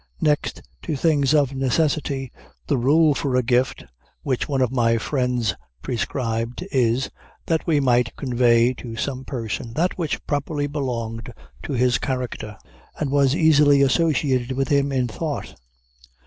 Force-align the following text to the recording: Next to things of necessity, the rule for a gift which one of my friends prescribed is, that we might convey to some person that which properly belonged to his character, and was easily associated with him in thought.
Next 0.19 0.63
to 0.81 0.95
things 0.95 1.35
of 1.35 1.53
necessity, 1.53 2.31
the 2.65 2.79
rule 2.79 3.13
for 3.13 3.35
a 3.35 3.43
gift 3.43 3.85
which 4.23 4.49
one 4.49 4.59
of 4.63 4.71
my 4.71 4.97
friends 4.97 5.53
prescribed 5.83 6.63
is, 6.71 7.11
that 7.45 7.67
we 7.67 7.79
might 7.79 8.15
convey 8.15 8.73
to 8.79 8.95
some 8.95 9.23
person 9.25 9.73
that 9.75 9.99
which 9.99 10.25
properly 10.25 10.65
belonged 10.65 11.31
to 11.61 11.73
his 11.73 11.99
character, 11.99 12.57
and 12.97 13.11
was 13.11 13.35
easily 13.35 13.83
associated 13.83 14.53
with 14.53 14.69
him 14.69 14.91
in 14.91 15.07
thought. 15.07 15.53